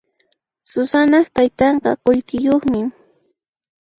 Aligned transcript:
Susanaq 0.71 1.25
taytanqa 1.35 1.91
qullqiyuqmi. 2.05 2.81